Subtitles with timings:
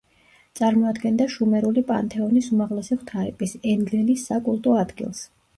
[0.59, 5.25] წარმოადგენდა შუმერული პანთეონის უმაღლესი ღვთაების, ენლილის საკულტო ადგილს.